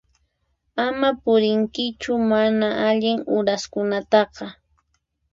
Ama 0.85 1.09
purinkichu 1.23 2.13
mana 2.31 2.67
allin 2.87 3.19
uraskunataqa. 3.37 4.45